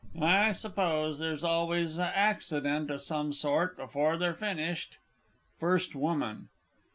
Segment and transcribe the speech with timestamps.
[0.19, 4.97] I suppose there's always a accident o' some sort before they've finished.
[5.59, 6.49] FIRST WOMAN.